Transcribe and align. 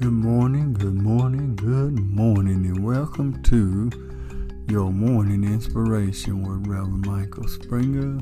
Good 0.00 0.12
morning, 0.12 0.72
good 0.72 0.94
morning, 0.94 1.56
good 1.56 1.98
morning, 1.98 2.64
and 2.64 2.82
welcome 2.82 3.42
to 3.42 3.90
your 4.66 4.90
morning 4.90 5.44
inspiration 5.44 6.40
with 6.40 6.66
Reverend 6.66 7.04
Michael 7.04 7.46
Springer 7.46 8.18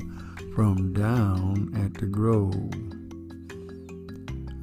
from 0.53 0.91
Down 0.91 1.71
at 1.73 1.93
the 1.93 2.05
Grove. 2.05 2.73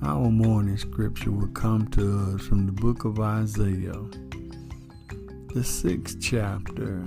Our 0.02 0.30
morning 0.30 0.76
scripture 0.76 1.30
will 1.30 1.48
come 1.48 1.88
to 1.92 2.34
us 2.34 2.42
from 2.42 2.66
the 2.66 2.72
book 2.72 3.06
of 3.06 3.18
Isaiah, 3.18 4.04
the 5.54 5.64
sixth 5.64 6.18
chapter, 6.20 7.02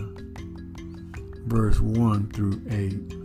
verse 1.45 1.79
1 1.79 2.31
through 2.31 2.63
8. 2.67 3.18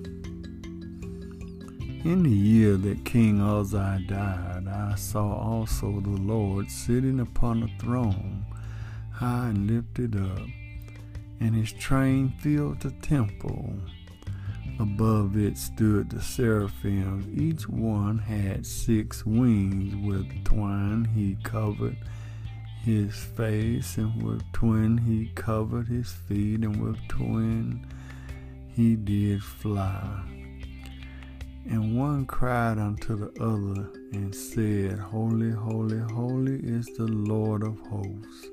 In 2.05 2.23
the 2.23 2.29
year 2.29 2.77
that 2.77 3.07
King 3.07 3.41
Uzziah 3.41 3.99
died, 4.07 4.69
I 4.69 4.95
saw 4.95 5.39
also 5.39 6.01
the 6.01 6.11
Lord 6.11 6.71
sitting 6.71 7.19
upon 7.19 7.63
a 7.63 7.83
throne, 7.83 8.45
high 9.11 9.49
and 9.49 9.71
lifted 9.71 10.15
up, 10.15 10.47
and 11.41 11.55
his 11.55 11.73
train 11.73 12.35
filled 12.41 12.81
the 12.81 12.91
temple. 12.91 13.73
Above 14.79 15.39
it 15.39 15.57
stood 15.57 16.11
the 16.11 16.21
seraphims. 16.21 17.27
Each 17.41 17.67
one 17.67 18.19
had 18.19 18.67
six 18.67 19.25
wings. 19.25 19.95
With 20.07 20.45
twine 20.45 21.07
he 21.07 21.39
covered 21.43 21.97
his 22.83 23.17
face, 23.17 23.97
and 23.97 24.23
with 24.23 24.43
twine 24.53 24.99
he 24.99 25.31
covered 25.35 25.89
his 25.89 26.13
feet, 26.13 26.65
and 26.65 26.85
with 26.85 26.99
twine 27.09 27.87
he 28.69 28.95
did 28.95 29.43
fly. 29.43 30.44
And 31.67 31.99
one 31.99 32.27
cried 32.27 32.79
unto 32.79 33.17
the 33.17 33.43
other 33.43 33.91
and 34.13 34.35
said, 34.35 34.99
Holy, 34.99 35.51
holy, 35.51 35.99
holy 35.99 36.57
is 36.57 36.87
the 36.97 37.07
Lord 37.07 37.63
of 37.63 37.79
hosts. 37.81 38.49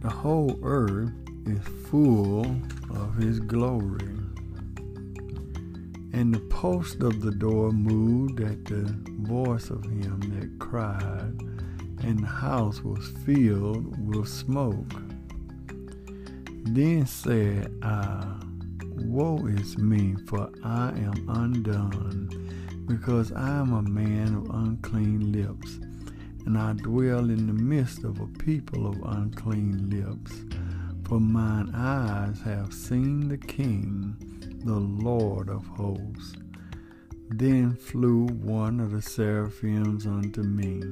The 0.00 0.08
whole 0.08 0.58
earth 0.62 1.12
is 1.44 1.60
full 1.88 2.46
of 2.90 3.16
his 3.16 3.40
glory. 3.40 4.16
And 6.12 6.34
the 6.34 6.46
post 6.48 7.02
of 7.02 7.20
the 7.20 7.30
door 7.32 7.72
moved 7.72 8.40
at 8.40 8.64
the 8.64 8.96
voice 9.20 9.68
of 9.68 9.84
him 9.84 10.20
that 10.20 10.58
cried, 10.58 11.34
and 12.02 12.20
the 12.20 12.26
house 12.26 12.82
was 12.82 13.06
filled 13.26 13.94
with 14.08 14.28
smoke. 14.28 14.94
Then 16.64 17.04
said 17.06 17.70
I, 17.82 18.40
Woe 18.98 19.46
is 19.46 19.76
me, 19.76 20.16
for 20.26 20.50
I 20.64 20.88
am 20.88 21.28
undone, 21.28 22.30
because 22.86 23.30
I 23.30 23.58
am 23.58 23.72
a 23.72 23.82
man 23.82 24.34
of 24.34 24.48
unclean 24.50 25.32
lips, 25.32 25.78
and 26.46 26.56
I 26.56 26.72
dwell 26.72 27.30
in 27.30 27.46
the 27.46 27.52
midst 27.52 28.04
of 28.04 28.20
a 28.20 28.26
people 28.26 28.86
of 28.86 29.02
unclean 29.04 29.90
lips. 29.90 30.32
For 31.04 31.20
mine 31.20 31.72
eyes 31.74 32.40
have 32.40 32.72
seen 32.72 33.28
the 33.28 33.36
King, 33.36 34.16
the 34.64 34.74
Lord 34.74 35.50
of 35.50 35.66
hosts. 35.66 36.34
Then 37.28 37.74
flew 37.76 38.26
one 38.26 38.80
of 38.80 38.92
the 38.92 39.02
seraphims 39.02 40.06
unto 40.06 40.42
me, 40.42 40.82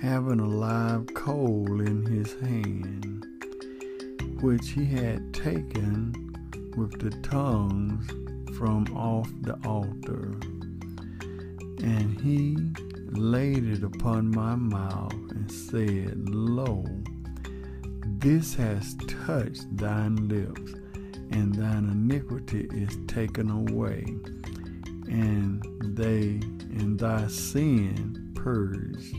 having 0.00 0.40
a 0.40 0.46
live 0.46 1.06
coal 1.14 1.80
in 1.80 2.04
his 2.04 2.38
hand, 2.40 3.26
which 4.42 4.70
he 4.70 4.84
had 4.84 5.32
taken 5.32 6.27
with 6.78 7.00
the 7.00 7.10
tongues 7.28 8.06
from 8.56 8.86
off 8.96 9.28
the 9.40 9.58
altar. 9.66 10.38
And 11.82 12.20
he 12.20 12.56
laid 13.18 13.64
it 13.68 13.82
upon 13.82 14.30
my 14.30 14.54
mouth 14.54 15.12
and 15.30 15.50
said, 15.50 16.28
Lo, 16.28 16.84
this 18.20 18.54
has 18.54 18.94
touched 19.26 19.76
thine 19.76 20.28
lips, 20.28 20.72
and 21.32 21.52
thine 21.52 21.88
iniquity 21.90 22.68
is 22.72 22.96
taken 23.08 23.50
away, 23.50 24.04
and 25.08 25.64
they 25.96 26.40
and 26.80 26.98
thy 26.98 27.26
sin 27.26 28.32
purged. 28.36 29.16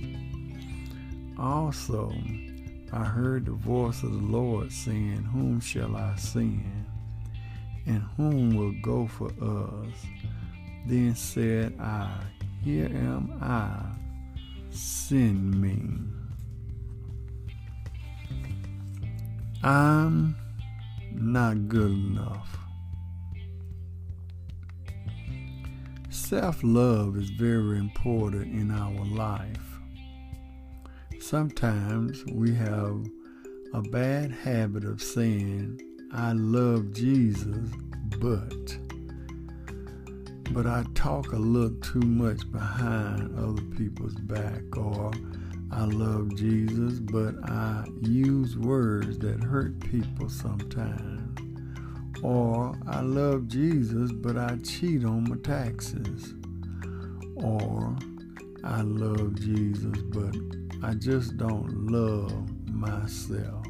Also, 1.38 2.14
I 2.94 3.04
heard 3.04 3.46
the 3.46 3.52
voice 3.52 4.02
of 4.04 4.14
the 4.14 4.18
Lord 4.18 4.72
saying, 4.72 5.24
Whom 5.34 5.60
shall 5.60 5.96
I 5.98 6.16
send? 6.16 6.79
And 7.90 8.04
whom 8.16 8.56
will 8.56 8.74
go 8.84 9.08
for 9.08 9.30
us? 9.42 9.94
Then 10.86 11.16
said 11.16 11.76
I, 11.80 12.22
Here 12.64 12.86
am 12.86 13.38
I, 13.42 13.82
send 14.70 15.60
me. 15.60 15.82
I'm 19.64 20.36
not 21.12 21.68
good 21.68 21.92
enough. 21.92 22.58
Self 26.12 26.60
love 26.64 27.18
is 27.18 27.32
very 27.32 27.80
important 27.80 28.54
in 28.54 28.70
our 28.70 29.04
life. 29.06 29.80
Sometimes 31.20 32.24
we 32.32 32.54
have 32.54 33.04
a 33.74 33.82
bad 33.82 34.32
habit 34.32 34.84
of 34.84 35.02
saying, 35.02 35.82
I 36.12 36.32
love 36.34 36.92
Jesus, 36.92 37.70
but 38.18 38.78
but 40.52 40.66
I 40.66 40.84
talk 40.96 41.34
a 41.34 41.38
little 41.38 41.78
too 41.82 42.00
much 42.00 42.52
behind 42.52 43.38
other 43.38 43.62
people's 43.78 44.16
back 44.16 44.76
or 44.76 45.12
I 45.72 45.86
love 45.86 46.36
Jesus, 46.36 47.00
but 47.00 47.36
I 47.48 47.86
use 48.02 48.58
words 48.58 49.20
that 49.20 49.44
hurt 49.44 49.80
people 49.80 50.28
sometimes. 50.28 51.22
Or 52.24 52.76
I 52.88 53.02
love 53.02 53.48
Jesus, 53.48 54.12
but 54.12 54.36
I 54.36 54.58
cheat 54.64 55.06
on 55.06 55.30
my 55.30 55.38
taxes. 55.38 56.34
Or 57.36 57.96
I 58.64 58.82
love 58.82 59.40
Jesus, 59.40 60.02
but 60.02 60.36
I 60.82 60.96
just 60.96 61.38
don't 61.38 61.92
love 61.92 62.50
myself. 62.68 63.69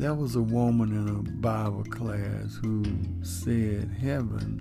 There 0.00 0.14
was 0.14 0.34
a 0.34 0.40
woman 0.40 0.92
in 0.92 1.08
a 1.14 1.30
Bible 1.42 1.84
class 1.84 2.58
who 2.62 2.84
said 3.22 3.94
heaven 4.00 4.58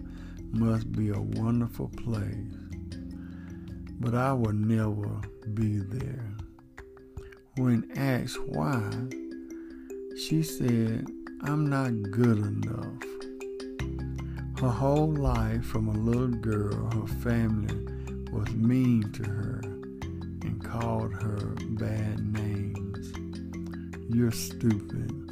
must 0.51 0.91
be 0.91 1.11
a 1.11 1.21
wonderful 1.21 1.87
place, 1.95 2.57
but 4.01 4.13
I 4.13 4.33
will 4.33 4.51
never 4.51 5.21
be 5.53 5.77
there. 5.77 6.35
When 7.55 7.89
asked 7.95 8.37
why, 8.47 8.91
she 10.17 10.43
said, 10.43 11.07
I'm 11.43 11.69
not 11.69 12.11
good 12.11 12.39
enough. 12.39 13.01
Her 14.59 14.67
whole 14.67 15.13
life, 15.13 15.63
from 15.63 15.87
a 15.87 15.93
little 15.93 16.27
girl, 16.27 16.91
her 16.91 17.07
family 17.21 17.77
was 18.33 18.53
mean 18.55 19.09
to 19.13 19.23
her 19.23 19.61
and 19.63 20.61
called 20.61 21.13
her 21.13 21.55
bad 21.77 22.25
names. 22.33 23.13
You're 24.09 24.31
stupid 24.31 25.28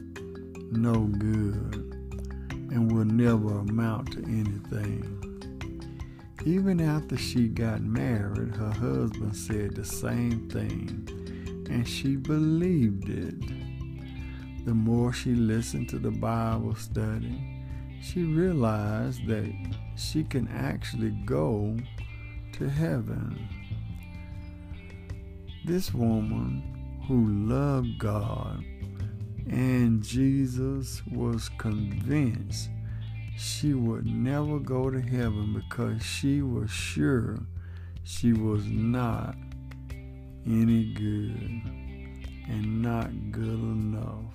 no 0.72 1.06
good 1.06 1.76
and 2.72 2.92
will 2.92 3.06
never 3.06 3.60
amount 3.60 4.12
to 4.14 4.24
anything. 4.24 5.14
Even 6.46 6.80
after 6.80 7.18
she 7.18 7.48
got 7.48 7.82
married, 7.82 8.56
her 8.56 8.72
husband 8.72 9.36
said 9.36 9.76
the 9.76 9.84
same 9.84 10.50
thing, 10.50 11.08
and 11.70 11.88
she 11.88 12.16
believed 12.16 13.10
it. 13.10 14.66
The 14.66 14.74
more 14.74 15.12
she 15.14 15.34
listened 15.34 15.90
to 15.90 16.00
the 16.00 16.12
Bible 16.12 16.76
study, 16.76 17.64
she 18.02 18.24
realized 18.24 19.26
that 19.28 19.54
she 19.96 20.24
can 20.24 20.48
actually 20.50 21.12
go 21.26 21.78
to 22.54 22.70
heaven. 22.70 23.48
This 25.66 25.94
woman 25.94 27.04
who 27.08 27.28
loved 27.54 27.98
God 28.00 28.64
and 29.50 30.04
Jesus 30.04 31.02
was 31.08 31.50
convinced 31.58 32.70
she 33.38 33.74
would 33.74 34.06
never 34.06 34.60
go 34.60 34.90
to 34.90 35.00
heaven 35.00 35.54
because 35.54 36.04
she 36.04 36.42
was 36.42 36.72
sure 36.72 37.38
she 38.04 38.34
was 38.34 38.66
not 38.66 39.36
any 40.46 40.94
good 40.94 41.62
and 42.48 42.82
not 42.82 43.10
good 43.32 43.44
enough. 43.44 44.34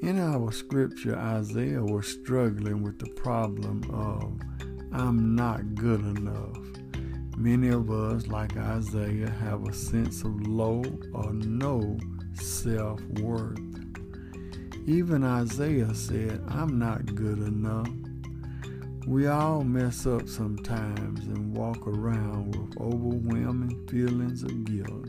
In 0.00 0.20
our 0.20 0.52
scripture, 0.52 1.16
Isaiah 1.16 1.82
was 1.82 2.06
struggling 2.06 2.82
with 2.82 2.98
the 2.98 3.10
problem 3.20 3.82
of, 3.90 4.38
I'm 4.92 5.34
not 5.34 5.74
good 5.74 6.00
enough. 6.00 6.56
Many 7.36 7.68
of 7.68 7.90
us, 7.90 8.26
like 8.28 8.56
Isaiah, 8.56 9.30
have 9.30 9.66
a 9.66 9.72
sense 9.72 10.22
of 10.22 10.46
low 10.46 10.84
or 11.12 11.32
no 11.32 11.98
self 12.40 13.00
worth. 13.20 13.58
Even 14.86 15.22
Isaiah 15.22 15.94
said, 15.94 16.42
I'm 16.48 16.78
not 16.78 17.14
good 17.14 17.38
enough. 17.38 17.88
We 19.06 19.26
all 19.26 19.64
mess 19.64 20.06
up 20.06 20.28
sometimes 20.28 21.20
and 21.26 21.56
walk 21.56 21.86
around 21.86 22.56
with 22.56 22.80
overwhelming 22.80 23.86
feelings 23.88 24.42
of 24.42 24.64
guilt, 24.64 25.08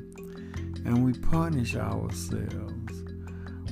and 0.85 1.05
we 1.05 1.13
punish 1.13 1.75
ourselves. 1.75 3.03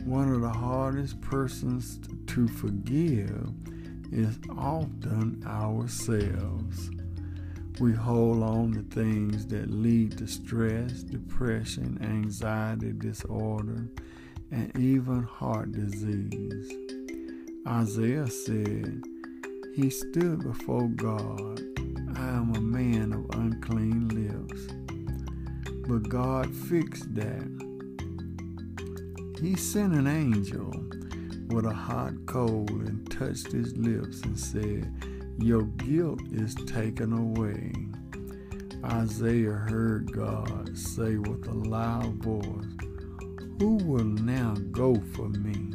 One 0.03 0.33
of 0.33 0.42
the 0.42 0.50
hardest 0.50 1.19
persons 1.21 2.00
to 2.27 2.48
forgive 2.48 3.51
is 4.12 4.38
often 4.57 5.44
ourselves. 5.45 6.89
We 7.79 7.94
hold 7.94 8.41
on 8.41 8.74
to 8.74 8.81
things 8.95 9.45
that 9.47 9.69
lead 9.69 10.18
to 10.18 10.25
stress, 10.25 11.03
depression, 11.03 12.00
anxiety 12.01 12.91
disorder, 12.91 13.88
and 14.50 14.75
even 14.79 15.21
heart 15.21 15.74
disease. 15.74 16.71
Isaiah 17.68 18.27
said, 18.31 19.03
He 19.75 19.91
stood 19.91 20.41
before 20.41 20.88
God. 20.88 21.62
I 22.15 22.29
am 22.29 22.56
a 22.56 22.62
man 22.62 23.13
of 23.13 23.29
unclean 23.39 24.07
lips. 24.09 24.74
But 25.88 26.09
God 26.09 26.56
fixed 26.56 27.13
that. 27.13 27.47
He 29.39 29.56
sent 29.56 29.94
an 29.94 30.07
angel 30.07 30.71
with 31.50 31.65
a 31.68 31.75
hot 31.75 32.13
coal 32.25 32.65
and 32.69 33.07
touched 33.12 33.51
his 33.51 33.77
lips 33.77 34.21
and 34.21 34.39
said, 34.39 34.91
Your 35.39 35.63
guilt 35.63 36.22
is 36.31 36.56
taken 36.56 37.13
away. 37.13 37.74
Isaiah 38.84 39.51
heard 39.51 40.12
God 40.12 40.78
say 40.78 41.18
with 41.18 41.48
a 41.48 41.54
loud 41.54 42.16
voice, 42.24 42.66
Who 43.60 43.75
will 43.84 44.06
now 44.06 44.56
go 44.72 44.95
for 45.13 45.30
me? 45.30 45.74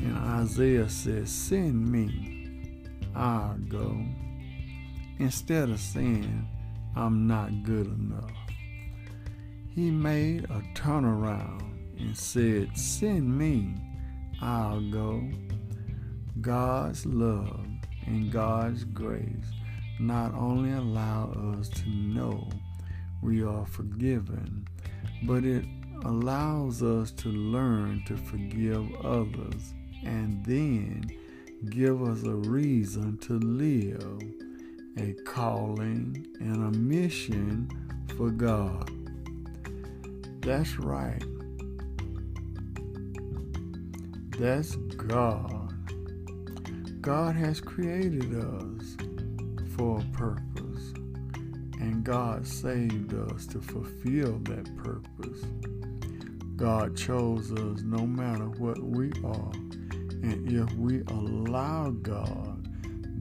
And 0.00 0.16
Isaiah 0.16 0.88
said, 0.88 1.28
Send 1.28 1.90
me, 1.90 2.84
I'll 3.14 3.58
go. 3.68 3.96
Instead 5.18 5.70
of 5.70 5.80
saying, 5.80 6.46
I'm 6.96 7.26
not 7.26 7.64
good 7.64 7.86
enough. 7.86 8.30
He 9.74 9.90
made 9.90 10.44
a 10.44 10.62
turnaround 10.74 11.62
and 11.98 12.16
said, 12.16 12.76
Send 12.76 13.36
me 13.36 13.74
I'll 14.40 14.80
go. 14.80 15.28
God's 16.40 17.04
love 17.04 17.66
and 18.08 18.32
God's 18.32 18.84
grace 18.84 19.52
not 20.00 20.32
only 20.34 20.72
allow 20.72 21.30
us 21.58 21.68
to 21.68 21.88
know 21.88 22.48
we 23.22 23.42
are 23.42 23.66
forgiven, 23.66 24.66
but 25.24 25.44
it 25.44 25.64
allows 26.04 26.82
us 26.82 27.10
to 27.10 27.28
learn 27.28 28.02
to 28.06 28.16
forgive 28.16 28.94
others 29.04 29.74
and 30.04 30.44
then 30.46 31.04
give 31.70 32.02
us 32.02 32.22
a 32.22 32.34
reason 32.34 33.18
to 33.18 33.34
live, 33.40 34.22
a 34.96 35.12
calling 35.24 36.26
and 36.40 36.74
a 36.74 36.78
mission 36.78 37.68
for 38.16 38.30
God. 38.30 38.90
That's 40.40 40.78
right. 40.78 41.22
That's 44.38 44.76
God. 44.76 45.57
God 47.00 47.36
has 47.36 47.60
created 47.60 48.34
us 48.34 48.96
for 49.76 50.00
a 50.00 50.16
purpose, 50.16 50.92
and 51.80 52.02
God 52.02 52.44
saved 52.44 53.14
us 53.14 53.46
to 53.46 53.60
fulfill 53.60 54.38
that 54.40 54.76
purpose. 54.76 55.44
God 56.56 56.96
chose 56.96 57.52
us 57.52 57.82
no 57.82 58.04
matter 58.04 58.46
what 58.46 58.82
we 58.82 59.12
are, 59.24 59.52
and 60.22 60.52
if 60.52 60.72
we 60.74 61.02
allow 61.06 61.90
God, 61.90 62.68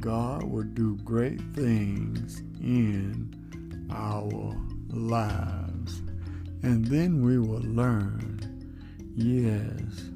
God 0.02 0.44
will 0.44 0.64
do 0.64 0.98
great 1.04 1.40
things 1.54 2.40
in 2.60 3.88
our 3.92 4.56
lives. 4.90 6.02
And 6.64 6.84
then 6.86 7.22
we 7.24 7.38
will 7.38 7.62
learn 7.62 8.42
yes, 9.16 10.10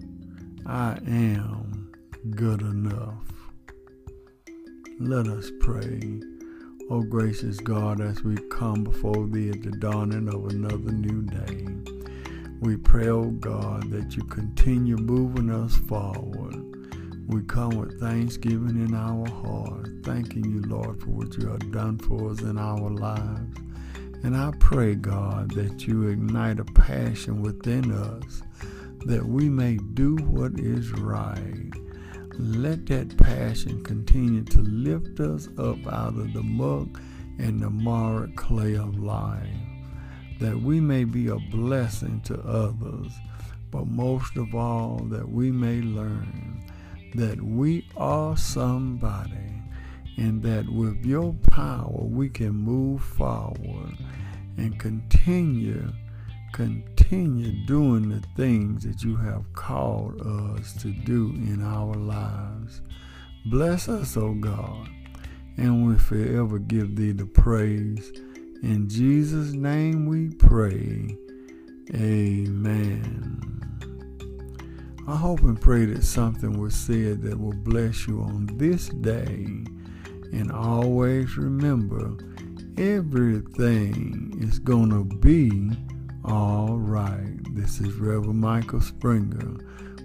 I 0.65 0.97
am 1.05 1.91
good 2.31 2.61
enough. 2.61 3.30
Let 5.03 5.27
us 5.29 5.51
pray. 5.59 6.21
O 6.91 6.97
oh, 6.97 7.01
gracious 7.01 7.59
God, 7.59 7.99
as 8.01 8.23
we 8.23 8.37
come 8.51 8.83
before 8.83 9.25
Thee 9.27 9.49
at 9.49 9.63
the 9.63 9.71
dawning 9.71 10.27
of 10.27 10.45
another 10.45 10.91
new 10.91 11.23
day, 11.23 11.65
we 12.59 12.77
pray, 12.77 13.07
O 13.07 13.21
oh 13.21 13.31
God, 13.31 13.89
that 13.89 14.15
you 14.15 14.21
continue 14.25 14.97
moving 14.97 15.49
us 15.49 15.75
forward. 15.75 16.55
We 17.27 17.41
come 17.41 17.71
with 17.71 17.99
thanksgiving 17.99 18.85
in 18.85 18.93
our 18.93 19.27
heart, 19.27 19.89
thanking 20.03 20.45
you, 20.45 20.61
Lord, 20.67 21.01
for 21.01 21.09
what 21.09 21.35
you 21.35 21.47
have 21.47 21.71
done 21.71 21.97
for 21.97 22.29
us 22.29 22.41
in 22.41 22.59
our 22.59 22.91
lives. 22.91 23.57
And 24.23 24.37
I 24.37 24.51
pray, 24.59 24.93
God, 24.93 25.49
that 25.55 25.87
you 25.87 26.09
ignite 26.09 26.59
a 26.59 26.65
passion 26.65 27.41
within 27.41 27.91
us 27.91 28.43
that 29.07 29.25
we 29.25 29.49
may 29.49 29.77
do 29.77 30.15
what 30.17 30.59
is 30.59 30.91
right. 30.91 31.70
Let 32.43 32.87
that 32.87 33.15
passion 33.17 33.83
continue 33.83 34.43
to 34.45 34.61
lift 34.61 35.19
us 35.19 35.47
up 35.59 35.85
out 35.85 36.17
of 36.17 36.33
the 36.33 36.41
muck 36.41 36.99
and 37.37 37.61
the 37.61 37.69
marred 37.69 38.35
clay 38.35 38.75
of 38.75 38.97
life, 38.97 39.45
that 40.39 40.59
we 40.59 40.79
may 40.79 41.03
be 41.03 41.27
a 41.27 41.37
blessing 41.51 42.19
to 42.21 42.41
others, 42.41 43.11
but 43.69 43.85
most 43.85 44.37
of 44.37 44.55
all, 44.55 45.05
that 45.11 45.29
we 45.29 45.51
may 45.51 45.81
learn 45.81 46.63
that 47.13 47.39
we 47.39 47.87
are 47.95 48.35
somebody 48.35 49.61
and 50.17 50.41
that 50.41 50.67
with 50.67 51.05
your 51.05 51.33
power 51.51 52.01
we 52.01 52.27
can 52.27 52.53
move 52.53 53.03
forward 53.03 53.95
and 54.57 54.79
continue 54.79 55.91
continue 56.53 56.90
doing 57.11 58.07
the 58.07 58.23
things 58.37 58.83
that 58.85 59.03
you 59.03 59.17
have 59.17 59.51
called 59.51 60.21
us 60.21 60.73
to 60.81 60.91
do 60.91 61.33
in 61.35 61.61
our 61.61 61.93
lives. 61.93 62.81
Bless 63.47 63.89
us, 63.89 64.15
O 64.15 64.33
God, 64.33 64.87
and 65.57 65.85
we 65.85 65.97
forever 65.97 66.57
give 66.57 66.95
thee 66.95 67.11
the 67.11 67.25
praise. 67.25 68.13
In 68.63 68.87
Jesus' 68.87 69.51
name 69.51 70.05
we 70.05 70.29
pray. 70.29 71.17
Amen. 71.93 73.41
I 75.05 75.15
hope 75.17 75.41
and 75.41 75.59
pray 75.59 75.83
that 75.87 76.05
something 76.05 76.61
was 76.61 76.73
said 76.73 77.23
that 77.23 77.37
will 77.37 77.51
bless 77.51 78.07
you 78.07 78.21
on 78.21 78.45
this 78.53 78.87
day. 78.87 79.65
And 80.31 80.49
always 80.49 81.35
remember, 81.35 82.15
everything 82.77 84.37
is 84.41 84.59
going 84.59 84.91
to 84.91 85.03
be 85.17 85.71
all 86.23 86.77
right, 86.77 87.37
this 87.55 87.79
is 87.79 87.95
Reverend 87.95 88.39
Michael 88.39 88.81
Springer 88.81 89.57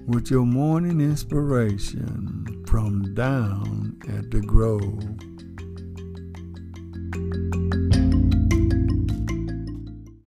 with 0.06 0.30
your 0.30 0.46
morning 0.46 1.00
inspiration 1.00 2.64
from 2.66 3.14
down 3.14 3.98
at 4.08 4.30
the 4.30 4.40
Grove. 4.40 5.04